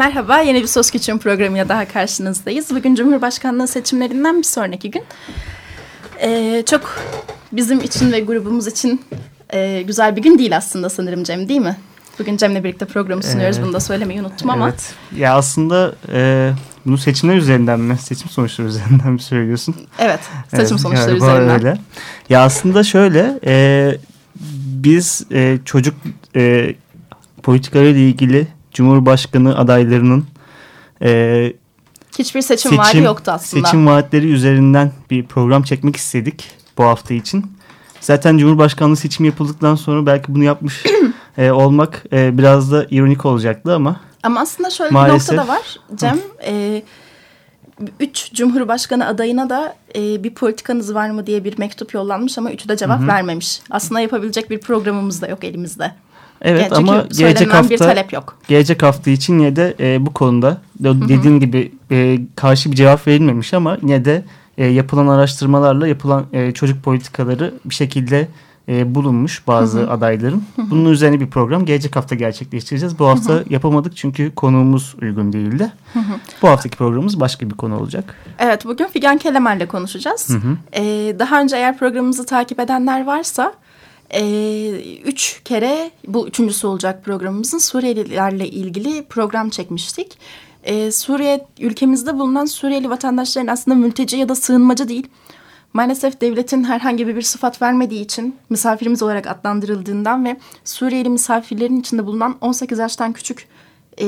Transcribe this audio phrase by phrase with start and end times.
[0.00, 2.70] Merhaba, yeni bir Söz Küçüğün programıyla daha karşınızdayız.
[2.70, 5.02] Bugün Cumhurbaşkanlığı seçimlerinden bir sonraki gün.
[6.22, 6.98] Ee, çok
[7.52, 9.04] bizim için ve grubumuz için
[9.50, 11.76] e, güzel bir gün değil aslında sanırım Cem değil mi?
[12.18, 13.58] Bugün Cem'le birlikte programı sunuyoruz.
[13.58, 14.68] Ee, Bunu da söylemeyi unuttum ama.
[14.68, 14.94] Evet.
[15.16, 16.50] Ya aslında e,
[16.86, 17.98] bunu seçimler üzerinden mi?
[17.98, 19.76] Seçim sonuçları üzerinden mi söylüyorsun?
[19.98, 20.20] Evet.
[20.50, 21.50] Seçim evet, sonuçları üzerinden.
[21.50, 21.78] Öyle.
[22.28, 23.94] Ya aslında şöyle e,
[24.64, 25.94] biz e, çocuk
[26.36, 26.74] e,
[27.42, 30.24] politikalarıyla ilgili Cumhurbaşkanı adaylarının
[31.02, 31.52] e,
[32.18, 33.66] hiçbir seçim, seçim vaadi yoktu aslında.
[33.66, 37.46] Seçim vaatleri üzerinden bir program çekmek istedik bu hafta için.
[38.00, 40.84] Zaten Cumhurbaşkanlığı seçimi yapıldıktan sonra belki bunu yapmış
[41.38, 44.00] e, olmak e, biraz da ironik olacaktı ama.
[44.22, 46.18] Ama aslında şöyle maalesef, bir nokta da var Cem.
[46.46, 46.82] e,
[48.00, 52.68] üç Cumhurbaşkanı adayına da e, bir politikanız var mı diye bir mektup yollanmış ama üçü
[52.68, 53.08] de cevap Hı -hı.
[53.08, 53.60] vermemiş.
[53.70, 55.92] Aslında yapabilecek bir programımız da yok elimizde.
[56.42, 58.38] Evet yani ama gelecek hafta bir talep yok.
[58.48, 63.54] Gelecek hafta için yine de e, bu konuda dediğin gibi e, karşı bir cevap verilmemiş
[63.54, 64.24] ama yine de
[64.58, 68.28] e, yapılan araştırmalarla yapılan e, çocuk politikaları bir şekilde
[68.68, 69.90] e, bulunmuş bazı hı hı.
[69.90, 70.42] adayların.
[70.56, 70.70] Hı hı.
[70.70, 72.98] Bunun üzerine bir program gelecek hafta gerçekleştireceğiz.
[72.98, 73.44] Bu hafta hı hı.
[73.50, 75.72] yapamadık çünkü konuğumuz uygun değildi.
[75.92, 76.12] Hı hı.
[76.42, 78.14] Bu haftaki programımız başka bir konu olacak.
[78.38, 80.28] Evet bugün Figen Kelemer'le konuşacağız.
[80.30, 80.56] Hı hı.
[80.72, 83.52] Ee, daha önce eğer programımızı takip edenler varsa
[84.14, 90.18] e, üç kere bu üçüncüsü olacak programımızın Suriyelilerle ilgili program çekmiştik.
[90.64, 95.06] E, Suriye ülkemizde bulunan Suriyeli vatandaşların aslında mülteci ya da sığınmacı değil.
[95.72, 102.36] Maalesef devletin herhangi bir sıfat vermediği için misafirimiz olarak adlandırıldığından ve Suriyeli misafirlerin içinde bulunan
[102.40, 103.48] 18 yaştan küçük
[104.00, 104.04] e,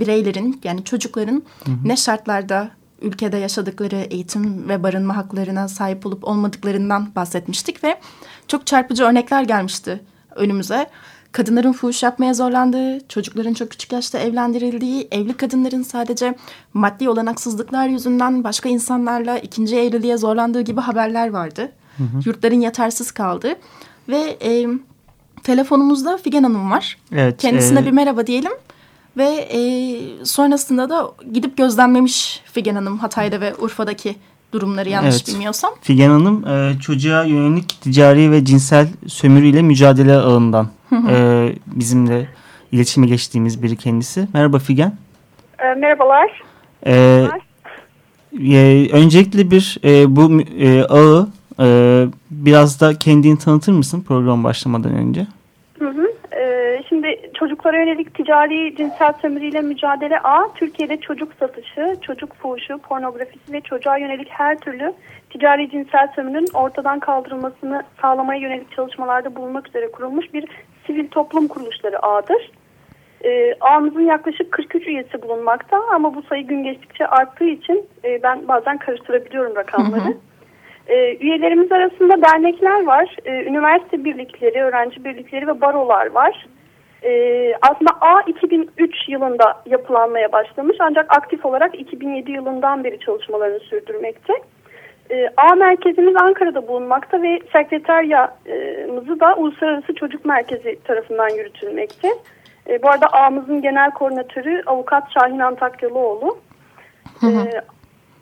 [0.00, 1.76] bireylerin yani çocukların hı hı.
[1.84, 2.70] ne şartlarda
[3.02, 7.98] ülkede yaşadıkları eğitim ve barınma haklarına sahip olup olmadıklarından bahsetmiştik ve
[8.48, 10.00] çok çarpıcı örnekler gelmişti
[10.34, 10.86] önümüze.
[11.32, 16.34] Kadınların fuhuş yapmaya zorlandığı, çocukların çok küçük yaşta evlendirildiği, evli kadınların sadece
[16.74, 21.72] maddi olanaksızlıklar yüzünden başka insanlarla ikinci evliliğe zorlandığı gibi haberler vardı.
[21.96, 22.20] Hı hı.
[22.24, 23.54] Yurtların yetersiz kaldı
[24.08, 24.66] ve e,
[25.42, 26.98] telefonumuzda Figen Hanım var.
[27.12, 27.86] Evet, Kendisine e...
[27.86, 28.52] bir merhaba diyelim.
[29.16, 29.60] Ve e,
[30.24, 34.16] sonrasında da gidip gözlemlemiş Figen Hanım Hatay'da ve Urfa'daki
[34.52, 35.28] durumları yanlış evet.
[35.28, 35.70] bilmiyorsam.
[35.80, 40.68] Figen Hanım e, çocuğa yönelik ticari ve cinsel sömürüyle mücadele ağından
[41.10, 42.28] e, bizimle
[42.72, 44.28] iletişime geçtiğimiz biri kendisi.
[44.34, 44.92] Merhaba Figen.
[45.58, 46.42] E, merhabalar.
[46.86, 47.26] E,
[48.52, 51.28] e, öncelikle bir e, bu e, ağı
[51.60, 51.66] e,
[52.30, 55.26] biraz da kendini tanıtır mısın program başlamadan önce?
[55.78, 56.36] Hı hı.
[56.36, 63.52] E, şimdi çocuklara yönelik ticari cinsel sömürüyle mücadele A, Türkiye'de çocuk satışı, çocuk fuhuşu, pornografisi
[63.52, 64.92] ve çocuğa yönelik her türlü
[65.30, 70.44] ticari cinsel sömürünün ortadan kaldırılmasını sağlamaya yönelik çalışmalarda bulunmak üzere kurulmuş bir
[70.86, 72.50] sivil toplum kuruluşları ağdır.
[73.24, 78.48] E, ağımızın yaklaşık 43 üyesi bulunmakta ama bu sayı gün geçtikçe arttığı için e, ben
[78.48, 80.04] bazen karıştırabiliyorum rakamları.
[80.04, 80.16] Hı hı.
[80.88, 86.46] E, üyelerimiz arasında dernekler var, e, üniversite birlikleri, öğrenci birlikleri ve barolar var.
[87.04, 94.32] E, aslında A 2003 yılında yapılanmaya başlamış ancak aktif olarak 2007 yılından beri çalışmalarını sürdürmekte.
[95.10, 102.08] E, A merkezimiz Ankara'da bulunmakta ve sekreteryamızı da Uluslararası Çocuk Merkezi tarafından yürütülmekte.
[102.68, 106.38] E, bu arada A'mızın genel koordinatörü avukat Şahin Antakyalıoğlu.
[107.20, 107.50] Hı hı.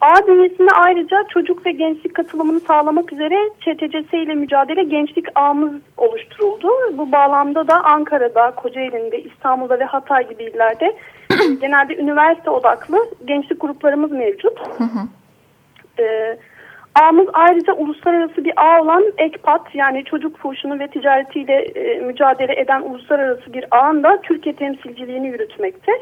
[0.04, 6.69] A bünyesinde ayrıca çocuk ve gençlik katılımını sağlamak üzere ÇTCS ile mücadele gençlik ağımız oluşturuldu.
[6.93, 10.96] Bu bağlamda da Ankara'da, Kocaeli'nde, İstanbul'da ve Hatay gibi illerde
[11.61, 14.61] genelde üniversite odaklı gençlik gruplarımız mevcut.
[14.78, 15.08] Hı hı.
[15.99, 16.38] Ee,
[16.94, 22.82] ağımız ayrıca uluslararası bir ağ olan EKPAT yani çocuk fuhuşunu ve ticaretiyle e, mücadele eden
[22.82, 25.93] uluslararası bir ağın da Türkiye temsilciliğini yürütmekte.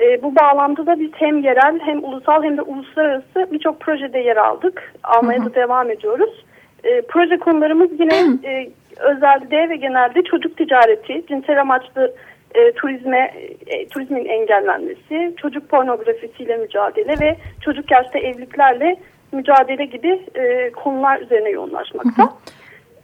[0.00, 4.36] E, bu bağlamda da biz hem yerel hem ulusal hem de uluslararası birçok projede yer
[4.36, 4.94] aldık.
[5.04, 6.44] Almaya da devam ediyoruz.
[6.84, 8.14] E, proje konularımız yine
[8.44, 8.70] e,
[9.00, 12.14] özelde ve genelde çocuk ticareti, cinsel amaçlı
[12.54, 13.34] e, turizme
[13.66, 18.96] e, turizmin engellenmesi, çocuk pornografisiyle mücadele ve çocuk yaşta evliliklerle
[19.32, 22.32] mücadele gibi e, konular üzerine yoğunlaşmakta.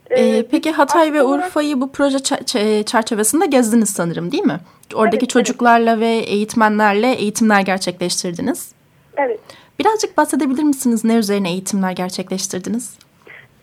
[0.09, 2.19] Ee, peki Hatay ve Urfa'yı bu proje
[2.85, 4.59] çerçevesinde gezdiniz sanırım değil mi?
[4.95, 6.01] Oradaki evet, çocuklarla evet.
[6.01, 8.71] ve eğitmenlerle eğitimler gerçekleştirdiniz.
[9.17, 9.39] Evet.
[9.79, 11.05] Birazcık bahsedebilir misiniz?
[11.05, 12.99] Ne üzerine eğitimler gerçekleştirdiniz?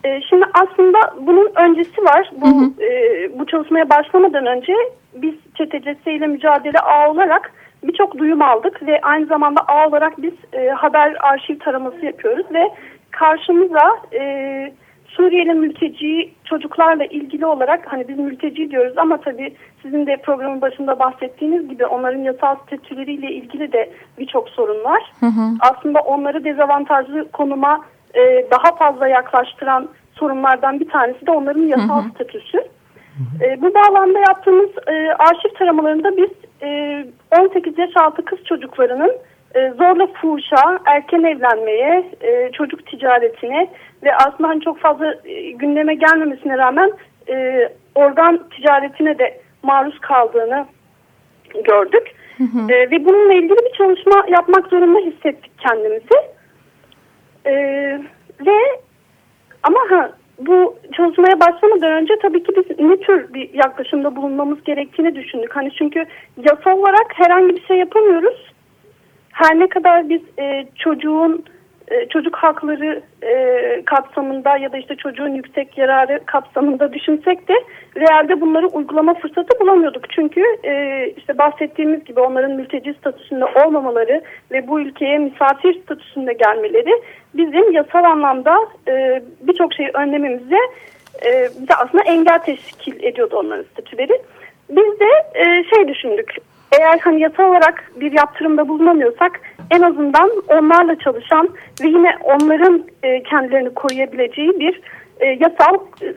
[0.04, 2.30] Ee, şimdi aslında bunun öncesi var.
[2.32, 2.82] Bu, hı hı.
[2.82, 4.72] E, bu çalışmaya başlamadan önce
[5.14, 7.52] biz ÇTCS ile mücadele ağ olarak
[7.82, 12.70] birçok duyum aldık ve aynı zamanda ağ olarak biz e, haber arşiv taraması yapıyoruz ve
[13.10, 14.22] karşımıza e,
[15.16, 20.98] Suriyeli mülteci çocuklarla ilgili olarak hani biz mülteci diyoruz ama tabii sizin de programın başında
[20.98, 25.12] bahsettiğiniz gibi onların yasal statüleriyle ilgili de birçok sorun var.
[25.20, 25.40] Hı hı.
[25.60, 27.80] Aslında onları dezavantajlı konuma
[28.14, 32.10] e, daha fazla yaklaştıran sorunlardan bir tanesi de onların yasal hı hı.
[32.14, 32.58] statüsü.
[33.40, 36.30] E, bu bağlamda yaptığımız e, arşiv taramalarında biz
[36.62, 37.06] e,
[37.40, 39.12] 18 yaş altı kız çocuklarının
[39.54, 43.70] zorla fuhuşa, erken evlenmeye, e, çocuk ticaretine
[44.02, 46.92] ve aslında hani çok fazla e, gündeme gelmemesine rağmen
[47.28, 50.66] e, organ ticaretine de maruz kaldığını
[51.64, 52.14] gördük.
[52.38, 52.72] Hı hı.
[52.72, 56.16] E, ve bununla ilgili bir çalışma yapmak zorunda hissettik kendimizi.
[57.46, 57.54] E,
[58.46, 58.58] ve
[59.62, 65.14] ama ha, bu çalışmaya başlamadan önce tabii ki biz ne tür bir yaklaşımda bulunmamız gerektiğini
[65.14, 65.56] düşündük.
[65.56, 66.04] Hani çünkü
[66.36, 68.53] yasal olarak herhangi bir şey yapamıyoruz.
[69.34, 71.44] Her ne kadar biz e, çocuğun
[71.90, 77.54] e, çocuk hakları e, kapsamında ya da işte çocuğun yüksek yararı kapsamında düşünsek de
[77.96, 80.10] realde bunları uygulama fırsatı bulamıyorduk.
[80.10, 87.02] Çünkü e, işte bahsettiğimiz gibi onların mülteci statüsünde olmamaları ve bu ülkeye misafir statüsünde gelmeleri
[87.34, 88.58] bizim yasal anlamda
[88.88, 90.58] e, birçok şeyi önlememize
[91.26, 94.22] e, bize aslında engel teşkil ediyordu onların statüleri.
[94.70, 96.36] Biz de e, şey düşündük
[96.78, 99.40] eğer hani yasal olarak bir yaptırımda bulunamıyorsak
[99.70, 101.48] en azından onlarla çalışan
[101.82, 104.80] ve yine onların e, kendilerini koruyabileceği bir
[105.20, 106.10] e, yasal e,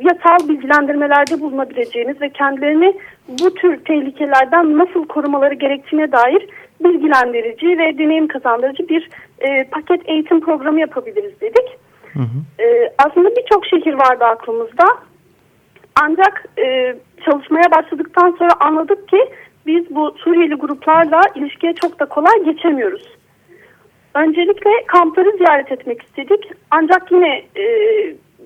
[0.00, 2.94] yasal bilgilendirmelerde bulunabileceğiniz ve kendilerini
[3.28, 6.48] bu tür tehlikelerden nasıl korumaları gerektiğine dair
[6.84, 9.08] bilgilendirici ve deneyim kazandırıcı bir
[9.38, 11.78] e, paket eğitim programı yapabiliriz dedik.
[12.12, 12.62] Hı hı.
[12.62, 14.84] E, aslında birçok şehir vardı aklımızda.
[16.00, 19.28] Ancak e, çalışmaya başladıktan sonra anladık ki
[19.66, 23.16] biz bu Suriyeli gruplarla ilişkiye çok da kolay geçemiyoruz.
[24.14, 26.52] Öncelikle kampları ziyaret etmek istedik.
[26.70, 27.64] Ancak yine e,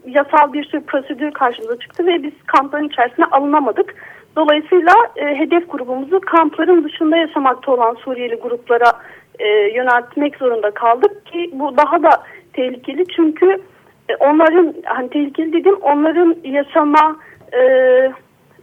[0.07, 3.95] yasal bir sürü prosedür karşımıza çıktı ve biz kampların içerisine alınamadık.
[4.37, 8.93] Dolayısıyla e, hedef grubumuzu kampların dışında yaşamakta olan Suriyeli gruplara
[9.39, 12.11] e, yöneltmek zorunda kaldık ki bu daha da
[12.53, 13.61] tehlikeli çünkü
[14.09, 17.17] e, onların hani tehlikeli dedim onların yaşama
[17.53, 17.61] e,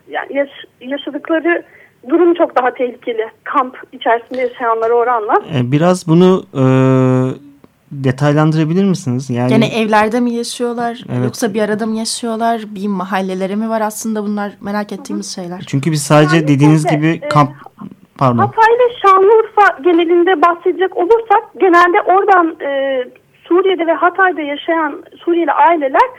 [0.10, 0.50] yani yaş,
[0.82, 1.64] yaşadıkları
[2.10, 5.34] durum çok daha tehlikeli kamp içerisinde yaşayanlara oranla.
[5.34, 6.64] E, biraz bunu e,
[7.92, 9.30] detaylandırabilir misiniz?
[9.30, 11.24] Yani yani evlerde mi yaşıyorlar evet.
[11.24, 12.62] yoksa bir arada mı yaşıyorlar?
[12.76, 15.64] Bir mahalleleri mi var aslında bunlar merak ettiğimiz şeyler.
[15.68, 17.52] Çünkü biz sadece yani dediğiniz de, gibi e, kamp
[18.18, 18.38] pardon.
[18.38, 23.04] Hatay ve Şanlıurfa genelinde bahsedecek olursak genelde oradan e,
[23.44, 26.10] Suriye'de ve Hatay'da yaşayan Suriyeli aileler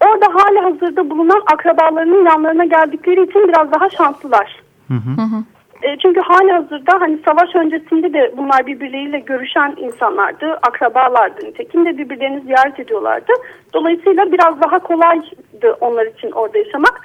[0.00, 4.61] orada hali hazırda bulunan akrabalarının yanlarına geldikleri için biraz daha şanslılar.
[4.88, 5.44] Hı hı.
[5.82, 11.46] E, çünkü hali hazırda hani savaş öncesinde de bunlar birbirleriyle görüşen insanlardı, akrabalardı.
[11.46, 13.32] Nitekim de birbirlerini ziyaret ediyorlardı.
[13.74, 17.00] Dolayısıyla biraz daha kolaydı onlar için orada yaşamak.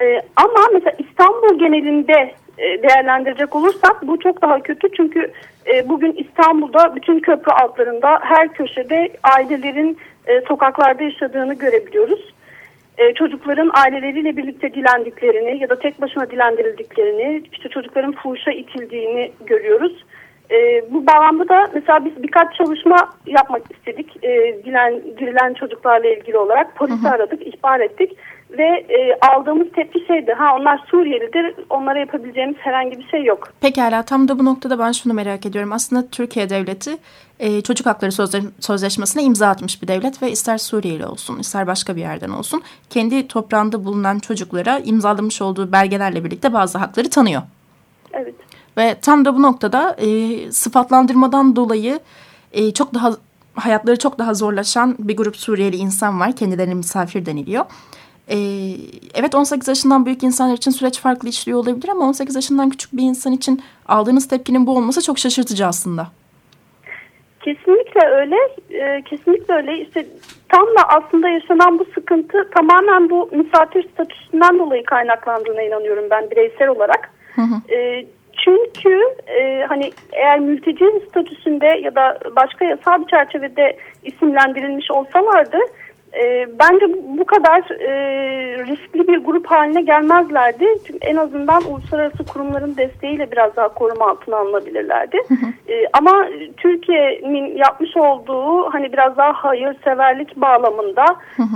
[0.00, 4.88] E, ama mesela İstanbul genelinde e, değerlendirecek olursak bu çok daha kötü.
[4.96, 5.32] Çünkü
[5.66, 12.32] e, bugün İstanbul'da bütün köprü altlarında her köşede ailelerin e, sokaklarda yaşadığını görebiliyoruz
[12.98, 20.04] e, çocukların aileleriyle birlikte dilendiklerini ya da tek başına dilendirildiklerini, işte çocukların fuhuşa itildiğini görüyoruz.
[20.50, 22.96] E, bu bağlamda da mesela biz birkaç çalışma
[23.26, 24.24] yapmak istedik.
[24.24, 28.16] E, dilen, dirilen çocuklarla ilgili olarak polisi aradık, ihbar ettik
[28.58, 30.32] ve e, aldığımız tepki şeydi.
[30.32, 31.54] Ha onlar Suriyelidir.
[31.70, 33.48] Onlara yapabileceğimiz herhangi bir şey yok.
[33.60, 35.72] Pekala tam da bu noktada ben şunu merak ediyorum.
[35.72, 36.90] Aslında Türkiye devleti
[37.40, 41.96] e, çocuk hakları sözle sözleşmesine imza atmış bir devlet ve ister Suriyeli olsun ister başka
[41.96, 47.42] bir yerden olsun kendi toprağında bulunan çocuklara imzalamış olduğu belgelerle birlikte bazı hakları tanıyor.
[48.12, 48.34] Evet.
[48.76, 50.06] Ve tam da bu noktada e,
[50.52, 52.00] sıfatlandırmadan dolayı
[52.52, 53.10] e, çok daha
[53.54, 56.36] hayatları çok daha zorlaşan bir grup Suriyeli insan var.
[56.36, 57.64] Kendilerine misafir deniliyor.
[58.28, 58.36] Ee,
[59.14, 63.02] evet 18 yaşından büyük insanlar için süreç farklı işliyor olabilir ama 18 yaşından küçük bir
[63.02, 66.06] insan için aldığınız tepkinin bu olması çok şaşırtıcı aslında.
[67.40, 68.36] Kesinlikle öyle.
[68.70, 69.78] Ee, kesinlikle öyle.
[69.78, 70.06] İşte
[70.48, 76.68] tam da aslında yaşanan bu sıkıntı tamamen bu misafir statüsünden dolayı kaynaklandığına inanıyorum ben bireysel
[76.68, 77.10] olarak.
[77.34, 77.74] Hı hı.
[77.74, 78.06] Ee,
[78.44, 85.58] çünkü e, hani eğer mülteci statüsünde ya da başka yasal bir çerçevede isimlendirilmiş olsalardı
[86.14, 86.86] e, bence
[87.18, 87.92] bu kadar e,
[88.66, 90.66] riskli bir grup haline gelmezlerdi.
[90.86, 95.16] Çünkü en azından uluslararası kurumların desteğiyle biraz daha koruma altına alınabilirlerdi.
[95.68, 96.26] E, ama
[96.56, 101.04] Türkiye'nin yapmış olduğu hani biraz daha hayırseverlik bağlamında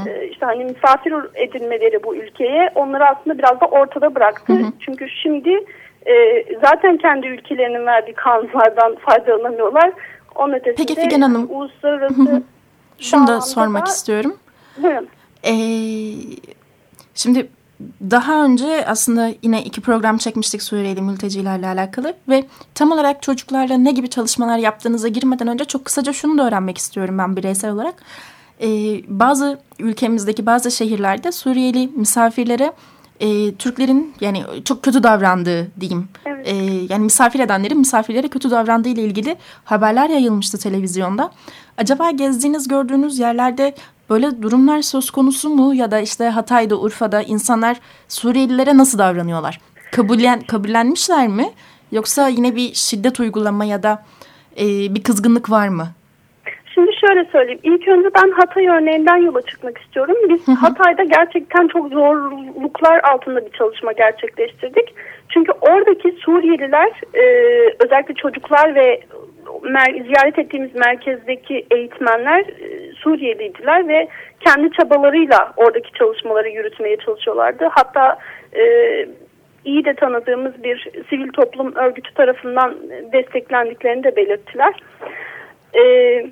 [0.06, 4.52] e, işte hani misafir edilmeleri bu ülkeye onları aslında biraz da ortada bıraktı.
[4.80, 5.64] Çünkü şimdi
[6.06, 9.92] e, zaten kendi ülkelerinin verdiği kanunlardan faydalanamıyorlar.
[10.34, 11.46] Onun ötesinde Peki Figen Hanım.
[11.50, 12.42] uluslararası
[12.98, 14.36] Şunu da sormak istiyorum.
[14.82, 15.08] Buyurun.
[15.44, 16.14] Ee,
[17.14, 17.48] şimdi
[18.10, 23.90] daha önce aslında yine iki program çekmiştik Suriyeli mültecilerle alakalı ve tam olarak çocuklarla ne
[23.90, 27.94] gibi çalışmalar yaptığınıza girmeden önce çok kısaca şunu da öğrenmek istiyorum ben bireysel olarak.
[28.60, 28.66] Ee,
[29.08, 32.72] bazı ülkemizdeki bazı şehirlerde Suriyeli misafirlere
[33.20, 36.08] e, Türklerin yani çok kötü davrandığı diyeyim.
[36.26, 36.48] Evet.
[36.48, 36.54] E,
[36.88, 41.32] yani misafir edenlerin misafirlere kötü davrandığı ile ilgili haberler yayılmıştı televizyonda.
[41.78, 43.74] Acaba gezdiğiniz gördüğünüz yerlerde
[44.10, 47.76] böyle durumlar söz konusu mu ya da işte Hatay'da Urfa'da insanlar
[48.08, 49.60] Suriyelilere nasıl davranıyorlar?
[49.92, 51.50] Kabullen, kabullenmişler mi?
[51.92, 54.02] Yoksa yine bir şiddet uygulama ya da
[54.56, 55.86] e, bir kızgınlık var mı?
[56.74, 57.60] Şimdi şöyle söyleyeyim.
[57.62, 60.16] İlk önce ben Hatay örneğinden yola çıkmak istiyorum.
[60.28, 64.94] Biz Hatay'da gerçekten çok zorluklar altında bir çalışma gerçekleştirdik.
[65.28, 67.24] Çünkü oradaki Suriyeliler e,
[67.84, 69.00] özellikle çocuklar ve
[70.06, 74.08] ziyaret ettiğimiz merkezdeki eğitmenler e, Suriyeliydiler ve
[74.40, 77.68] kendi çabalarıyla oradaki çalışmaları yürütmeye çalışıyorlardı.
[77.70, 78.18] Hatta
[78.56, 78.64] e,
[79.64, 82.76] iyi de tanıdığımız bir sivil toplum örgütü tarafından
[83.12, 84.74] desteklendiklerini de belirttiler.
[85.74, 86.26] Evet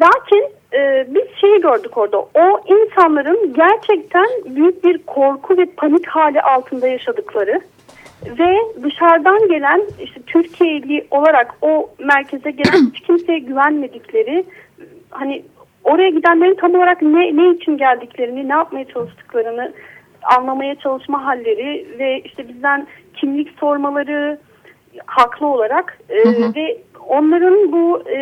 [0.00, 2.18] Lakin e, biz şeyi gördük orada.
[2.18, 7.60] O insanların gerçekten büyük bir korku ve panik hali altında yaşadıkları
[8.38, 14.44] ve dışarıdan gelen işte Türkiye'li olarak o merkeze gelen hiç kimseye güvenmedikleri
[15.10, 15.42] hani
[15.86, 19.72] oraya gidenlerin tam olarak ne, ne için geldiklerini, ne yapmaya çalıştıklarını
[20.22, 24.38] anlamaya çalışma halleri ve işte bizden kimlik sormaları
[25.06, 26.54] haklı olarak e, hı hı.
[26.54, 26.78] ve
[27.08, 28.18] onların bu e,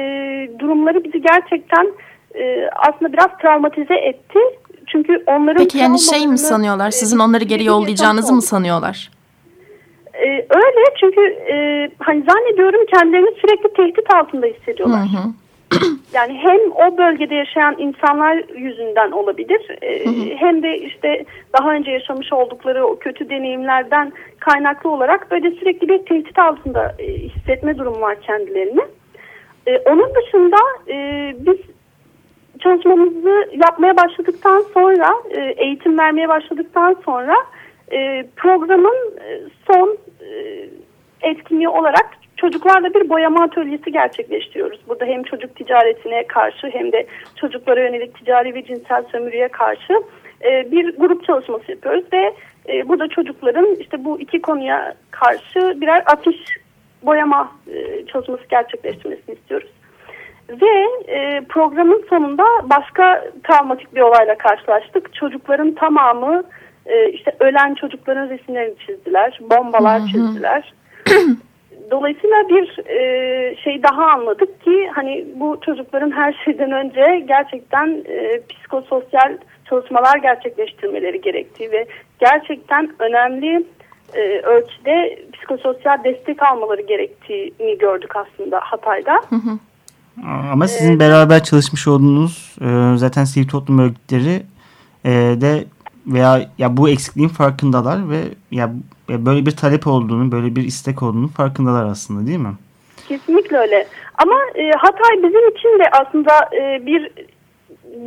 [0.59, 1.92] durumları bizi gerçekten
[2.35, 4.38] e, aslında biraz travmatize etti.
[4.87, 6.90] Çünkü onların Peki yani şey mi sanıyorlar?
[6.90, 9.11] Sizin onları geri yollayacağınızı mı sanıyorlar?
[10.14, 11.54] Ee, öyle çünkü e,
[11.99, 15.00] hani zannediyorum kendilerini sürekli tehdit altında hissediyorlar.
[15.00, 15.43] Hı hı.
[16.12, 20.35] yani hem o bölgede yaşayan insanlar yüzünden olabilir e, hı hı.
[20.37, 21.25] hem de işte
[21.59, 27.12] daha önce yaşamış oldukları o kötü deneyimlerden kaynaklı olarak böyle sürekli bir tehdit altında e,
[27.12, 28.83] hissetme durumu var kendilerini.
[29.66, 30.56] E, onun dışında
[30.88, 30.97] e,
[31.38, 31.56] biz
[32.61, 37.35] çalışmamızı yapmaya başladıktan sonra e, eğitim vermeye başladıktan sonra
[37.92, 38.97] e, programın
[39.66, 40.68] son e,
[41.23, 42.11] etkinliği olarak
[42.44, 44.80] çocuklarla bir boyama atölyesi gerçekleştiriyoruz.
[44.88, 49.92] Burada hem çocuk ticaretine karşı hem de çocuklara yönelik ticari ve cinsel sömürüye karşı
[50.44, 52.34] e, bir grup çalışması yapıyoruz ve
[52.68, 56.36] e, burada çocukların işte bu iki konuya karşı birer afiş
[57.02, 59.70] boyama e, çalışması gerçekleştirmesini istiyoruz.
[60.48, 65.14] Ve e, programın sonunda başka travmatik bir olayla karşılaştık.
[65.14, 66.42] Çocukların tamamı
[66.86, 70.74] e, işte ölen çocukların resimlerini çizdiler, bombalar çizdiler.
[71.90, 78.40] Dolayısıyla bir e, şey daha anladık ki hani bu çocukların her şeyden önce gerçekten e,
[78.48, 79.38] psikososyal
[79.68, 81.86] çalışmalar gerçekleştirmeleri gerektiği ve
[82.20, 83.66] gerçekten önemli
[84.14, 89.14] e, ölçüde psikososyal destek almaları gerektiğini gördük aslında Hatay'da.
[89.28, 89.58] Hı hı.
[90.52, 94.42] Ama sizin ee, beraber çalışmış olduğunuz e, zaten sivil toplum örgütleri
[95.04, 95.10] e,
[95.40, 95.64] de
[96.06, 98.20] veya ya bu eksikliğin farkındalar ve
[98.50, 98.70] ya
[99.08, 102.54] böyle bir talep olduğunu, böyle bir istek olduğunu farkındalar aslında değil mi?
[103.08, 103.87] Kesinlikle öyle.
[104.18, 107.11] Ama e, Hatay bizim için de aslında e, bir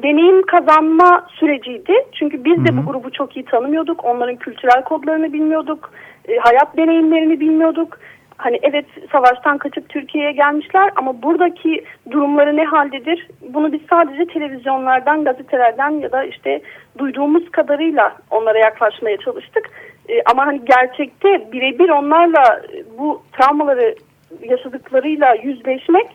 [0.03, 1.93] deneyim kazanma süreciydi.
[2.11, 2.85] Çünkü biz de Hı -hı.
[2.85, 4.05] bu grubu çok iyi tanımıyorduk.
[4.05, 5.91] Onların kültürel kodlarını bilmiyorduk.
[6.27, 7.99] E, hayat deneyimlerini bilmiyorduk.
[8.37, 13.27] Hani evet savaştan kaçıp Türkiye'ye gelmişler ama buradaki durumları ne haldedir?
[13.41, 16.61] Bunu biz sadece televizyonlardan, gazetelerden ya da işte
[16.97, 19.69] duyduğumuz kadarıyla onlara yaklaşmaya çalıştık.
[20.09, 22.61] E, ama hani gerçekte birebir onlarla
[22.97, 23.95] bu travmaları
[24.41, 26.07] yaşadıklarıyla yüzleşmek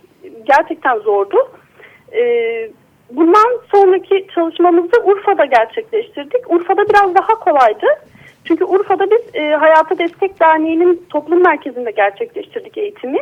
[0.44, 1.36] gerçekten zordu.
[2.12, 2.22] E,
[3.10, 6.50] bundan sonraki çalışmamızı Urfa'da gerçekleştirdik.
[6.50, 7.86] Urfa'da biraz daha kolaydı.
[8.44, 13.18] Çünkü Urfa'da biz e, Hayata Destek Derneği'nin toplum merkezinde gerçekleştirdik eğitimi.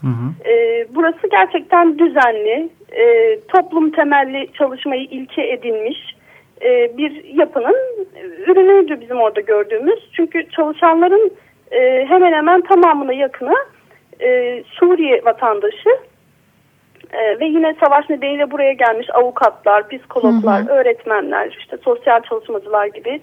[0.00, 0.50] Hı hı.
[0.50, 6.16] E, burası gerçekten düzenli, e, toplum temelli çalışmayı ilke edinmiş
[6.62, 7.76] e, bir yapının
[8.46, 10.10] ürünüydü bizim orada gördüğümüz.
[10.12, 11.32] Çünkü çalışanların
[11.70, 13.56] e, hemen hemen tamamına yakını
[14.20, 15.90] e, Suriye vatandaşı
[17.12, 20.72] E, ve yine savaş nedeniyle buraya gelmiş avukatlar, psikologlar, hı hı.
[20.72, 23.20] öğretmenler, işte sosyal çalışmacılar gibi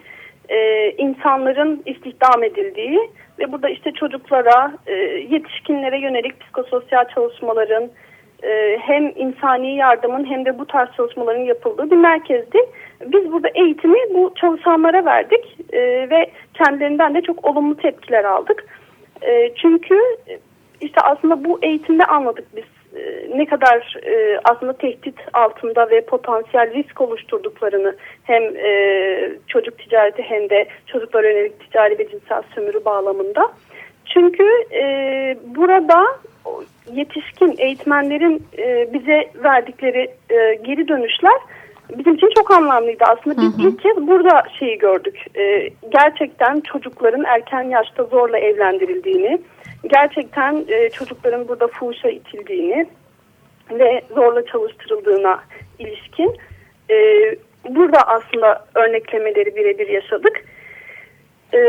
[0.49, 2.99] e, insanların istihdam edildiği
[3.39, 4.93] ve burada işte çocuklara, e,
[5.29, 7.89] yetişkinlere yönelik psikososyal çalışmaların
[8.43, 12.59] e, hem insani yardımın hem de bu tarz çalışmaların yapıldığı bir merkezdi.
[13.05, 18.65] Biz burada eğitimi bu çalışanlara verdik e, ve kendilerinden de çok olumlu tepkiler aldık.
[19.21, 19.99] E, çünkü
[20.81, 22.74] işte aslında bu eğitimde anladık biz e,
[23.35, 30.49] ne kadar e, aslında tehdit altında ve potansiyel risk oluşturduklarını hem e, çocuk ticareti hem
[30.49, 33.51] de çocuklara yönelik ticari ve cinsel sömürü bağlamında.
[34.05, 34.83] Çünkü e,
[35.43, 36.05] burada
[36.93, 41.39] yetişkin eğitmenlerin e, bize verdikleri e, geri dönüşler
[41.97, 43.41] bizim için çok anlamlıydı aslında.
[43.41, 43.67] Biz hı hı.
[43.67, 45.25] ilk kez burada şeyi gördük.
[45.37, 49.41] E, gerçekten çocukların erken yaşta zorla evlendirildiğini,
[49.87, 52.87] gerçekten e, çocukların burada fuhuşa itildiğini
[53.71, 55.43] ve zorla çalıştırıldığına
[55.79, 56.37] ilişkin
[56.89, 56.95] e,
[57.69, 60.45] burada aslında örneklemeleri birebir yaşadık.
[61.53, 61.59] E,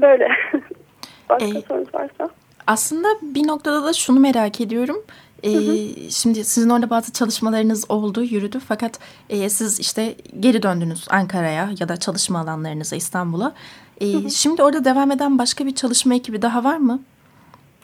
[0.00, 0.28] böyle.
[1.28, 2.28] Başka ee, sorunuz varsa.
[2.66, 5.04] Aslında bir noktada da şunu merak ediyorum.
[5.42, 6.10] Ee, hı hı.
[6.10, 8.58] Şimdi sizin orada bazı çalışmalarınız oldu, yürüdü.
[8.68, 8.98] Fakat
[9.30, 13.54] e, siz işte geri döndünüz Ankara'ya ya da çalışma alanlarınıza İstanbul'a.
[14.00, 14.30] E, hı hı.
[14.30, 17.00] Şimdi orada devam eden başka bir çalışma ekibi daha var mı?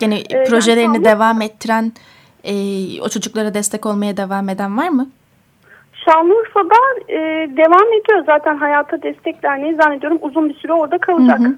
[0.00, 1.92] Yani ee, projelerini yani, devam ettiren,
[2.44, 2.54] e,
[3.02, 5.08] o çocuklara destek olmaya devam eden var mı?
[6.04, 6.74] Şanlıurfa'da
[7.08, 7.18] e,
[7.56, 11.38] devam ediyor zaten Hayata Destek Derneği zannediyorum uzun bir süre orada kalacak.
[11.38, 11.56] Hı hı.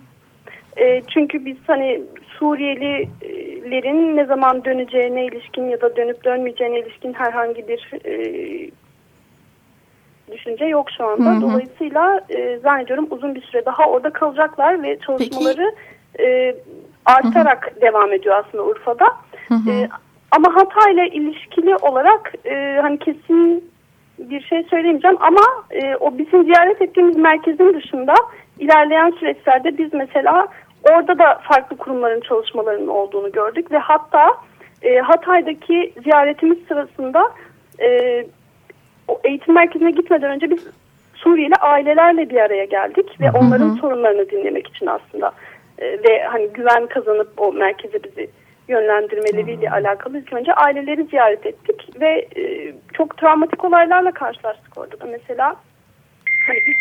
[0.76, 2.02] E, çünkü biz hani
[2.38, 8.14] Suriyelilerin ne zaman döneceğine ilişkin ya da dönüp dönmeyeceğine ilişkin herhangi bir e,
[10.32, 11.30] düşünce yok şu anda.
[11.30, 11.40] Hı hı.
[11.40, 15.74] Dolayısıyla e, zannediyorum uzun bir süre daha orada kalacaklar ve çalışmaları
[16.20, 16.54] e,
[17.04, 17.80] artarak hı hı.
[17.80, 19.06] devam ediyor aslında Urfa'da.
[19.48, 19.70] Hı hı.
[19.70, 19.88] E,
[20.30, 23.72] ama Hatay'la ilişkili olarak e, hani kesin
[24.18, 28.14] bir şey söyleyemeyeceğim ama e, o bizim ziyaret ettiğimiz merkezin dışında
[28.58, 30.48] ilerleyen süreçlerde biz mesela
[30.90, 34.30] orada da farklı kurumların çalışmalarının olduğunu gördük ve hatta
[34.82, 37.30] e, Hatay'daki ziyaretimiz sırasında
[37.80, 37.88] e,
[39.08, 40.66] o eğitim merkezine gitmeden önce biz
[41.14, 43.76] Suriyeli ailelerle bir araya geldik ve onların hı hı.
[43.76, 45.32] sorunlarını dinlemek için aslında
[45.78, 48.30] e, ve hani güven kazanıp o merkeze bizi
[48.68, 49.74] yönlendirmeleriyle hmm.
[49.74, 55.56] alakalı ilk önce aileleri ziyaret ettik ve e, çok travmatik olaylarla karşılaştık orada da mesela
[56.46, 56.76] hani biz...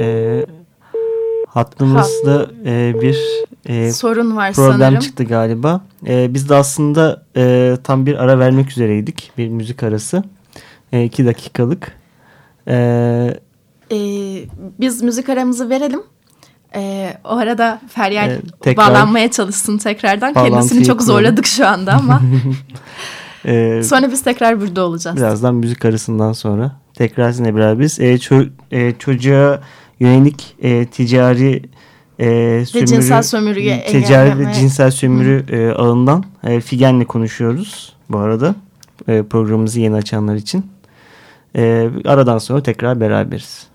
[0.00, 0.44] Ee,
[1.54, 2.50] hattımızda Hat.
[2.66, 3.18] e, bir
[3.66, 5.00] e, sorun var problem sanırım.
[5.00, 5.80] çıktı galiba.
[6.06, 9.32] E, biz de aslında e, tam bir ara vermek üzereydik.
[9.38, 10.24] Bir müzik arası.
[10.92, 11.92] E, iki dakikalık.
[12.68, 12.74] E,
[13.92, 13.98] e,
[14.80, 16.02] biz müzik aramızı verelim.
[16.74, 18.30] E, o arada Feryal
[18.66, 20.34] e, bağlanmaya çalışsın tekrardan.
[20.34, 22.20] Kendisini çok zorladık şu anda ama.
[23.44, 25.16] e, sonra biz tekrar burada olacağız.
[25.16, 28.00] Birazdan müzik arasından sonra tekrar sizinle beraberiz.
[28.00, 29.60] E, ço e, çocuğa
[30.00, 31.62] yönelik e, ticari
[32.18, 32.26] e,
[32.66, 38.54] sömürü, ve cinsel sömürüye ticari ve cinsel sömürü e, ağından e, Figen'le konuşuyoruz bu arada.
[39.08, 40.66] E, programımızı yeni açanlar için.
[41.56, 43.69] E, aradan sonra tekrar beraberiz.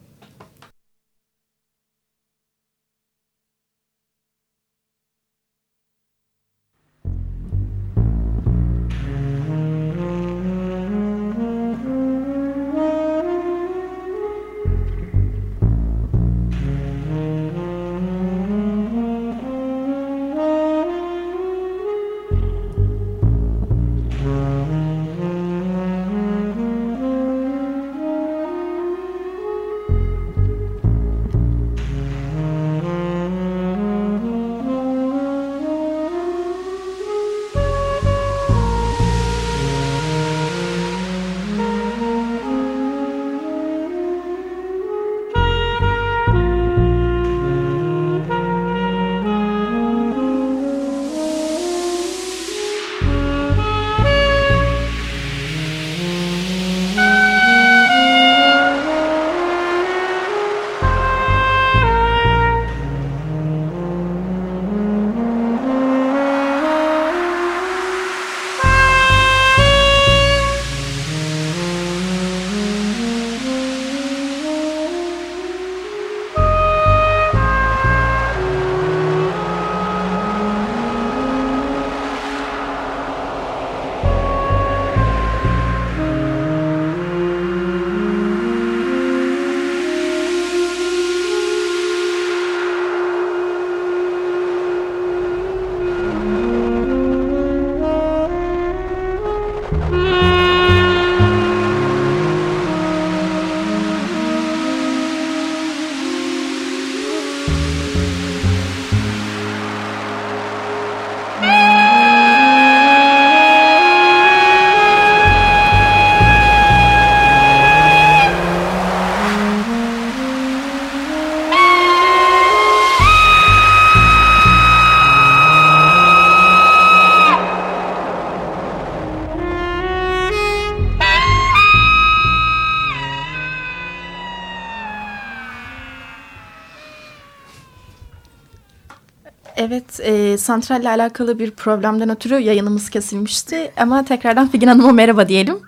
[139.68, 143.72] Evet, e, santralle alakalı bir problemden ötürü yayınımız kesilmişti.
[143.78, 145.60] Ama tekrardan Figen Hanım'a merhaba diyelim.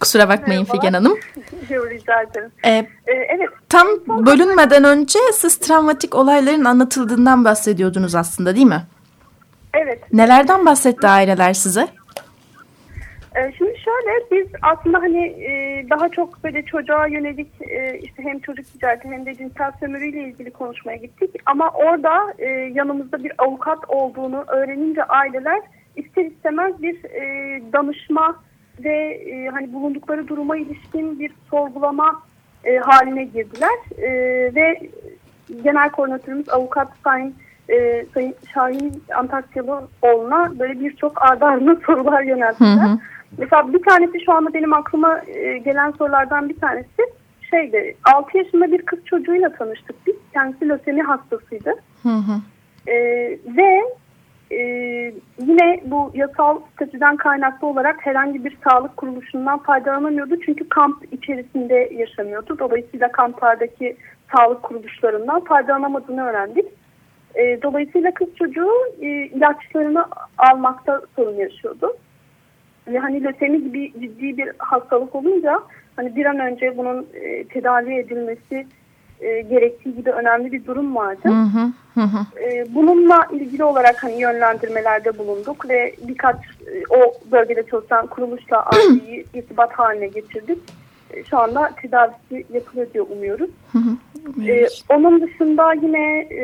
[0.00, 0.80] Kusura bakmayın Merhaba.
[0.80, 1.14] Figen Hanım.
[1.70, 2.50] Rica ederim.
[2.64, 2.70] Ee,
[3.06, 3.48] Ee, evet.
[3.68, 3.86] tam
[4.26, 8.82] bölünmeden önce siz travmatik olayların anlatıldığından bahsediyordunuz aslında değil mi?
[9.74, 10.12] Evet.
[10.12, 11.88] Nelerden bahsetti aileler size?
[13.38, 18.38] Ee, şimdi şöyle biz aslında hani e, daha çok böyle çocuğa yönelik e, işte hem
[18.38, 21.30] çocuk ticareti hem de cinsel sömürüyle ilgili konuşmaya gittik.
[21.46, 25.60] Ama orada e, yanımızda bir avukat olduğunu öğrenince aileler
[25.96, 26.96] ister istemez bir
[27.72, 28.42] danışma
[28.84, 29.20] ve
[29.52, 32.22] hani bulundukları duruma ilişkin bir sorgulama
[32.82, 33.78] haline girdiler.
[34.54, 34.80] Ve
[35.64, 37.34] genel koordinatörümüz avukat Sayın
[37.70, 42.76] e, Sayın Şahin Antakyalıoğlu'na böyle birçok ardı ardına sorular yönelttiler.
[42.76, 42.98] Hı hı.
[43.38, 47.02] Mesela bir tanesi şu anda benim aklıma e, gelen sorulardan bir tanesi
[47.50, 50.14] şeydi 6 yaşında bir kız çocuğuyla tanıştık biz.
[50.32, 51.74] Kendisi lösemi hastasıydı.
[52.02, 52.40] Hı hı.
[52.90, 52.96] E,
[53.56, 53.82] ve
[54.50, 54.60] e,
[55.38, 60.40] yine bu yasal statüden kaynaklı olarak herhangi bir sağlık kuruluşundan faydalanamıyordu.
[60.40, 62.58] Çünkü kamp içerisinde yaşamıyordu.
[62.58, 63.96] Dolayısıyla kamplardaki
[64.36, 66.66] sağlık kuruluşlarından faydalanamadığını öğrendik.
[67.34, 70.04] E, dolayısıyla kız çocuğu e, ilaçlarını
[70.38, 71.96] almakta sorun yaşıyordu.
[72.96, 75.60] Hani lösemi gibi ciddi bir hastalık olunca
[75.96, 78.66] hani bir an önce bunun e, tedavi edilmesi
[79.20, 81.28] e, gerektiği gibi önemli bir durum vardı.
[81.28, 81.72] Hı hı.
[82.00, 82.40] Hı.
[82.44, 89.24] E, bununla ilgili olarak hani yönlendirmelerde bulunduk ve birkaç e, o bölgede çalışan kuruluşla aileyi
[89.34, 90.58] irtibat haline getirdik.
[91.10, 93.50] E, şu anda tedavisi yapılıyor diye umuyoruz.
[93.72, 93.96] Hı hı.
[94.48, 96.42] Ee, onun dışında yine e,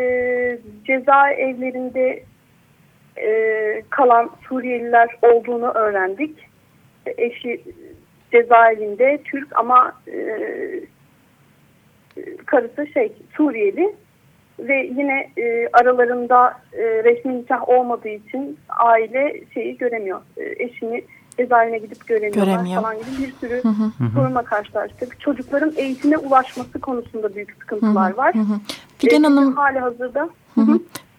[0.87, 2.23] cezaevlerinde
[3.17, 6.39] e, kalan Suriyeliler olduğunu öğrendik.
[7.07, 7.61] Eşi
[8.33, 10.39] cezaevinde Türk ama e,
[12.47, 13.95] karısı şey Suriyeli
[14.59, 20.21] ve yine e, aralarında e, resmi nikah olmadığı için aile şeyi göremiyor.
[20.37, 21.05] E, eşini
[21.39, 22.83] cezaevine gidip göremiyorlar Göremiyor.
[22.83, 23.91] falan gibi bir sürü Hı hı.
[24.15, 25.21] sorunla karşılaştık.
[25.21, 28.35] Çocukların eğitime ulaşması konusunda büyük sıkıntılar var.
[28.35, 28.59] Hı hı.
[28.99, 30.29] Figen Ee, Hanım hali hazırda.
[30.55, 30.79] Hı hı.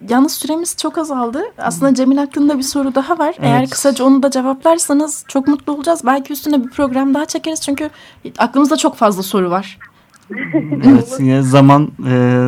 [0.10, 1.44] Yalnız süremiz çok azaldı.
[1.58, 3.36] Aslında Cemil hakkında bir soru daha var.
[3.40, 3.70] Eğer Evet.
[3.70, 6.02] kısaca onu da cevaplarsanız çok mutlu olacağız.
[6.06, 7.90] Belki üstüne bir program daha çekeriz çünkü
[8.38, 9.78] aklımızda çok fazla soru var.
[10.86, 12.48] Evet yine zaman e,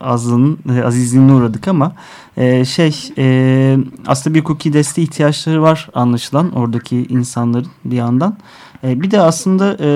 [0.00, 1.92] azlığının e, azizliğine uğradık ama
[2.36, 3.76] e, şey e,
[4.06, 8.36] aslında bir hukuki desteğe ihtiyaçları var anlaşılan oradaki insanların bir yandan.
[8.84, 9.88] E, bir de aslında e,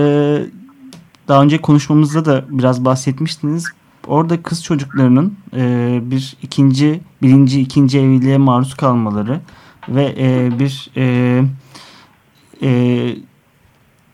[1.29, 3.65] daha önce konuşmamızda da biraz bahsetmiştiniz.
[4.07, 9.41] Orada kız çocuklarının e, bir ikinci, birinci, ikinci evliliğe maruz kalmaları
[9.89, 11.45] ve e, bir e,
[12.63, 13.17] e,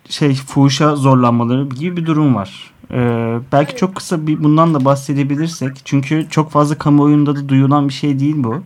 [0.09, 2.74] şey fuhuşa zorlanmaları gibi bir durum var.
[2.95, 5.73] Ee, belki çok kısa bir bundan da bahsedebilirsek.
[5.85, 8.63] Çünkü çok fazla kamuoyunda da duyulan bir şey değil bu.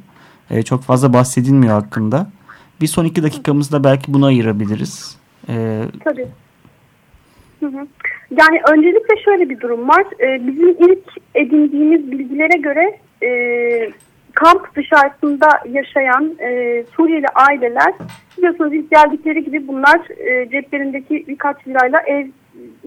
[0.50, 2.30] Ee, çok fazla bahsedilmiyor hakkında.
[2.80, 5.18] Bir son iki dakikamızda belki buna ayırabiliriz.
[5.48, 6.26] Ee, Tabii.
[7.60, 7.86] Hı hı.
[8.30, 10.04] Yani öncelikle şöyle bir durum var.
[10.20, 13.30] Ee, bizim ilk edindiğimiz bilgilere göre e,
[14.34, 17.94] kamp dışarısında yaşayan e, Suriyeli aileler
[18.38, 22.00] biliyorsunuz ilk geldikleri gibi bunlar e, ceplerindeki birkaç lirayla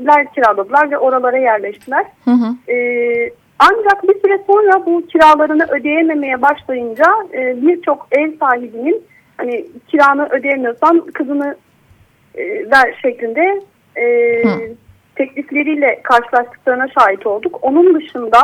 [0.02, 2.06] evler kiraladılar ve oralara yerleştiler.
[2.26, 2.72] Hı hı.
[2.72, 9.04] Ee, ancak bir süre sonra bu kiralarını ödeyememeye başlayınca e, birçok ev sahibinin
[9.38, 11.56] hani kiranı ödeyemiyorsan kızını
[12.36, 13.62] e, ver şeklinde
[13.96, 14.06] e,
[14.44, 14.76] Hı.
[15.16, 17.60] teklifleriyle karşılaştıklarına şahit olduk.
[17.62, 18.42] Onun dışında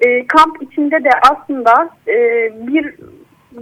[0.00, 2.16] e, kamp içinde de aslında e,
[2.66, 2.94] bir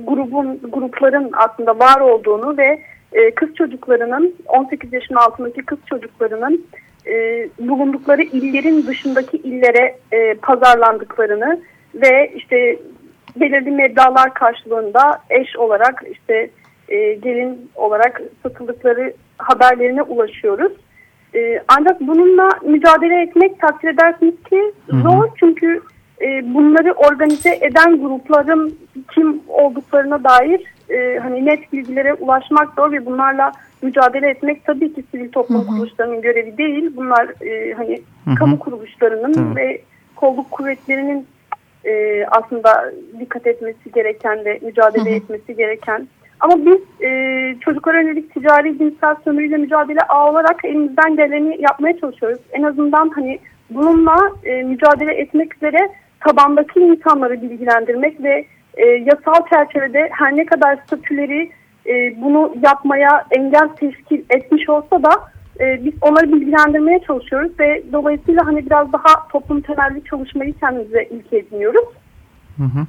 [0.07, 6.66] grubun grupların aslında var olduğunu ve e, kız çocuklarının 18 yaşın altındaki kız çocuklarının
[7.06, 11.60] e, bulundukları illerin dışındaki illere e, pazarlandıklarını
[11.94, 12.78] ve işte
[13.36, 16.50] belirli meblalar karşılığında eş olarak işte
[16.88, 20.72] e, gelin olarak satıldıkları haberlerine ulaşıyoruz.
[21.34, 25.82] E, ancak bununla mücadele etmek takdir edersiniz ki zor çünkü
[26.20, 28.78] e, bunları organize eden grupların
[29.14, 30.60] kim olduklarına dair
[30.90, 35.62] e, hani net bilgilere ulaşmak zor ve bunlarla mücadele etmek tabii ki sivil toplum Hı
[35.62, 35.66] hı.
[35.66, 36.90] kuruluşlarının görevi değil.
[36.96, 38.34] Bunlar e, hani Hı hı.
[38.34, 39.56] kamu kuruluşlarının Tabii.
[39.56, 39.80] ve
[40.16, 41.26] kolluk kuvvetlerinin
[41.84, 45.14] e, aslında dikkat etmesi gereken ve mücadele Hı hı.
[45.14, 46.08] etmesi gereken.
[46.40, 47.10] Ama biz e,
[47.60, 52.40] çocuklara yönelik ticari cinsel sömürüyle mücadele ağ olarak elimizden geleni yapmaya çalışıyoruz.
[52.52, 53.38] En azından hani
[53.70, 55.90] bununla e, mücadele etmek üzere
[56.20, 58.44] tabandaki insanları bilgilendirmek ve
[58.76, 61.50] e, yasal çerçevede her ne kadar statüleri
[61.86, 65.10] e, bunu yapmaya engel teşkil etmiş olsa da
[65.60, 71.38] e, biz onları bilgilendirmeye çalışıyoruz ve dolayısıyla hani biraz daha toplum temelli çalışmayı kendimize ilke
[71.38, 71.84] ediniyoruz.
[72.56, 72.86] Hı hı.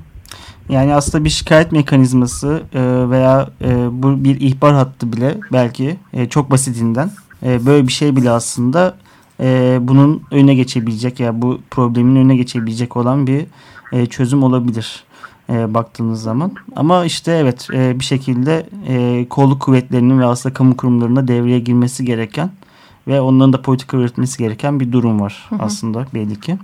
[0.70, 6.30] Yani aslında bir şikayet mekanizması e, veya e, bu bir ihbar hattı bile belki e,
[6.30, 7.10] çok basitinden
[7.46, 8.96] e, böyle bir şey bile aslında
[9.40, 13.46] e, bunun önüne geçebilecek ya yani bu problemin önüne geçebilecek olan bir
[13.92, 15.04] e, çözüm olabilir
[15.52, 16.52] e, baktığınız zaman.
[16.76, 22.06] Ama işte evet e, bir şekilde e, kolluk kuvvetlerinin ve aslında kamu kurumlarında devreye girmesi
[22.06, 22.50] gereken
[23.08, 25.60] ve onların da politika üretmesi gereken bir durum var hı hı.
[25.64, 26.58] aslında belli ki.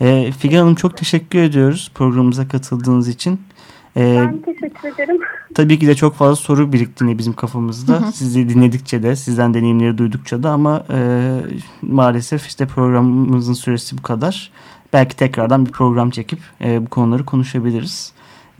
[0.00, 3.40] E, Figen Hanım çok teşekkür ediyoruz programımıza katıldığınız için.
[3.96, 5.20] E, ben teşekkür ederim.
[5.54, 7.92] Tabii ki de çok fazla soru biriktiğini bizim kafamızda.
[7.92, 8.12] Hı hı.
[8.12, 11.30] Sizi dinledikçe de, sizden deneyimleri duydukça da ama e,
[11.82, 14.50] maalesef işte programımızın süresi bu kadar.
[14.92, 18.12] Belki tekrardan bir program çekip e, bu konuları konuşabiliriz.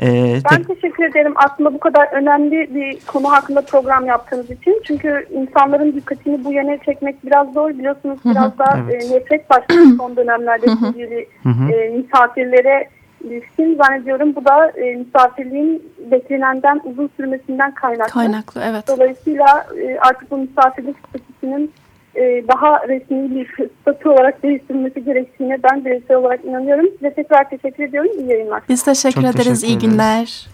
[0.02, 4.82] Ee, ben teşekkür ederim aslında bu kadar önemli bir konu hakkında program yaptığınız için.
[4.84, 8.18] Çünkü insanların dikkatini bu yöne çekmek biraz zor biliyorsunuz.
[8.24, 9.04] Biraz da evet.
[9.04, 12.88] e, nefret başladı son dönemlerde Suriyeli e, misafirlere
[13.24, 14.37] ilişkin zannediyorum.
[14.37, 18.12] Bu da e, misafirliğin beklenenden uzun sürmesinden kaynaklı.
[18.12, 18.88] Kaynaklı evet.
[18.88, 21.72] Dolayısıyla e, artık bu misafirlik statüsünün
[22.18, 26.87] e, daha resmi bir statü olarak değiştirilmesi gerektiğine ben bireysel olarak inanıyorum.
[26.98, 28.11] Size tekrar teşekkür ediyorum.
[28.18, 28.62] İyi yayınlar.
[28.68, 29.61] Biz teşekkür Çok ederiz.
[29.61, 30.46] Teşekkür İyi günler.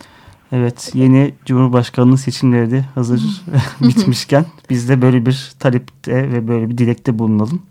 [0.53, 3.20] Evet yeni Cumhurbaşkanlığı seçimleri de hazır
[3.81, 7.62] bitmişken biz de böyle bir talepte ve böyle bir dilekte bulunalım.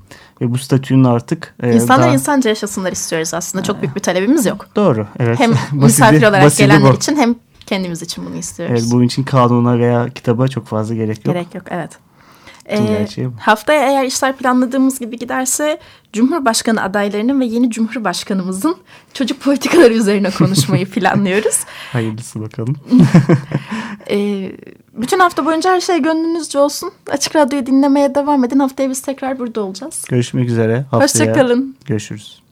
[0.41, 1.55] Ve bu statünün artık...
[1.63, 2.13] E, İnsanlar daha...
[2.13, 3.63] insanca yaşasınlar istiyoruz aslında.
[3.63, 4.67] Çok büyük bir talebimiz yok.
[4.75, 5.07] Doğru.
[5.19, 5.39] Evet.
[5.39, 6.95] Hem misafir olarak gelenler bu.
[6.95, 8.79] için hem kendimiz için bunu istiyoruz.
[8.79, 11.35] Evet, bunun için kanuna veya kitaba çok fazla gerek yok.
[11.35, 11.91] Gerek yok evet.
[12.69, 13.07] E,
[13.39, 15.79] haftaya eğer işler planladığımız gibi giderse
[16.13, 18.75] Cumhurbaşkanı adaylarının ve yeni Cumhurbaşkanımızın
[19.13, 21.59] çocuk politikaları üzerine konuşmayı planlıyoruz.
[21.91, 22.75] Hayırlısı bakalım.
[24.09, 24.51] e,
[24.93, 26.91] bütün hafta boyunca her şey gönlünüzce olsun.
[27.09, 28.59] Açık Radyo'yu dinlemeye devam edin.
[28.59, 30.05] Haftaya biz tekrar burada olacağız.
[30.09, 30.85] Görüşmek üzere.
[30.91, 31.75] Haftaya Hoşçakalın.
[31.85, 32.42] Görüşürüz.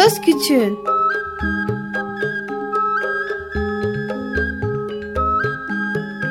[0.00, 0.78] Söz Küçüğün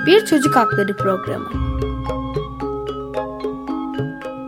[0.05, 1.49] Bir Çocuk Hakları Programı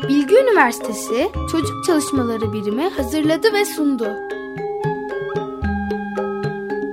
[0.09, 4.07] Bilgi Üniversitesi Çocuk Çalışmaları Birimi hazırladı ve sundu.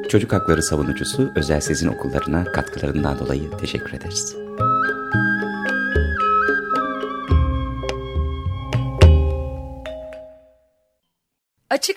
[0.09, 4.48] Çocuk Hakları Savunucusu Özel Sezin Okullarına katkılarından dolayı teşekkür ederiz.